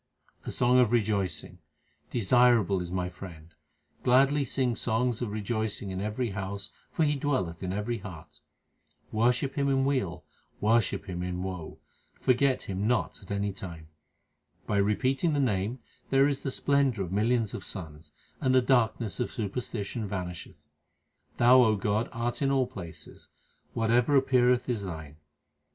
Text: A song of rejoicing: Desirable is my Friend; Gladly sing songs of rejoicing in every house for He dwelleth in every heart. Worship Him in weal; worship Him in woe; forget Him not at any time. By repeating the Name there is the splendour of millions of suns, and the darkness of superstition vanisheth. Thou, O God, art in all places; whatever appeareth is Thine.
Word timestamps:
A 0.47 0.51
song 0.51 0.79
of 0.79 0.91
rejoicing: 0.91 1.59
Desirable 2.09 2.81
is 2.81 2.91
my 2.91 3.07
Friend; 3.07 3.53
Gladly 4.01 4.43
sing 4.43 4.75
songs 4.75 5.21
of 5.21 5.29
rejoicing 5.29 5.91
in 5.91 6.01
every 6.01 6.31
house 6.31 6.71
for 6.89 7.03
He 7.03 7.15
dwelleth 7.15 7.61
in 7.61 7.71
every 7.71 7.99
heart. 7.99 8.39
Worship 9.11 9.53
Him 9.53 9.69
in 9.69 9.85
weal; 9.85 10.23
worship 10.59 11.07
Him 11.07 11.21
in 11.21 11.43
woe; 11.43 11.77
forget 12.15 12.63
Him 12.63 12.87
not 12.87 13.21
at 13.21 13.29
any 13.29 13.53
time. 13.53 13.89
By 14.65 14.77
repeating 14.77 15.33
the 15.33 15.39
Name 15.39 15.77
there 16.09 16.27
is 16.27 16.39
the 16.41 16.49
splendour 16.49 17.05
of 17.05 17.11
millions 17.11 17.53
of 17.53 17.63
suns, 17.63 18.11
and 18.39 18.55
the 18.55 18.61
darkness 18.63 19.19
of 19.19 19.31
superstition 19.31 20.07
vanisheth. 20.07 20.65
Thou, 21.37 21.61
O 21.61 21.75
God, 21.75 22.09
art 22.11 22.41
in 22.41 22.49
all 22.49 22.65
places; 22.65 23.29
whatever 23.75 24.15
appeareth 24.15 24.67
is 24.67 24.81
Thine. 24.81 25.17